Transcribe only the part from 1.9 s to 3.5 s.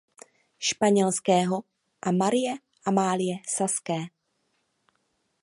a Marie Amálie